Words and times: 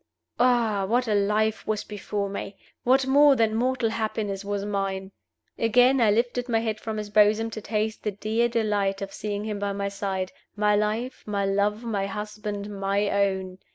Ah, 0.39 0.83
what 0.87 1.07
a 1.07 1.13
life 1.13 1.67
was 1.67 1.83
before 1.83 2.27
me! 2.27 2.57
What 2.83 3.05
more 3.05 3.35
than 3.35 3.53
mortal 3.53 3.89
happiness 3.91 4.43
was 4.43 4.65
mine! 4.65 5.11
Again 5.59 6.01
I 6.01 6.09
lifted 6.09 6.49
my 6.49 6.57
head 6.57 6.79
from 6.79 6.97
his 6.97 7.11
bosom 7.11 7.51
to 7.51 7.61
taste 7.61 8.01
the 8.01 8.09
dear 8.09 8.49
delight 8.49 9.03
of 9.03 9.13
seeing 9.13 9.43
him 9.43 9.59
by 9.59 9.73
my 9.73 9.89
side 9.89 10.31
my 10.55 10.75
life, 10.75 11.21
my 11.27 11.45
love, 11.45 11.83
my 11.83 12.07
husband, 12.07 12.67
my 12.67 13.11
own! 13.11 13.59